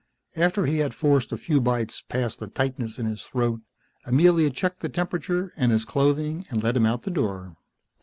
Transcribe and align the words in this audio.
After 0.35 0.65
he 0.65 0.79
had 0.79 0.95
forced 0.95 1.31
a 1.31 1.37
few 1.37 1.61
bites 1.61 2.01
past 2.09 2.39
the 2.39 2.47
tightness 2.47 2.97
in 2.97 3.05
his 3.05 3.21
throat, 3.21 3.61
Amelia 4.03 4.49
checked 4.49 4.79
the 4.79 4.89
temperature 4.89 5.53
and 5.55 5.71
his 5.71 5.85
clothing 5.85 6.43
and 6.49 6.63
let 6.63 6.75
him 6.75 6.87
out 6.87 7.03
the 7.03 7.11
door. 7.11 7.55